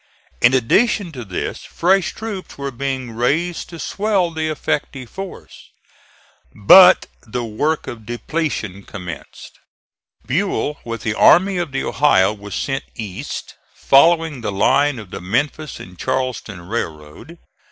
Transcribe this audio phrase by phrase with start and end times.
[0.41, 5.69] In addition to this fresh troops were being raised to swell the effective force.
[6.55, 9.59] But the work of depletion commenced.
[10.25, 15.21] Buell with the Army of the Ohio was sent east, following the line of the
[15.21, 17.37] Memphis and Charleston railroad.